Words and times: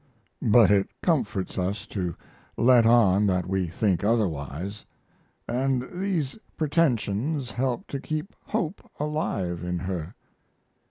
But 0.41 0.71
it 0.71 0.89
comforts 1.03 1.59
us 1.59 1.85
to 1.85 2.15
let 2.57 2.87
on 2.87 3.27
that 3.27 3.45
we 3.45 3.67
think 3.67 4.03
otherwise, 4.03 4.83
and 5.47 5.87
these 5.93 6.39
pretensions 6.57 7.51
help 7.51 7.85
to 7.89 7.99
keep 7.99 8.33
hope 8.45 8.81
alive 8.99 9.63
in 9.63 9.77
her." 9.77 10.15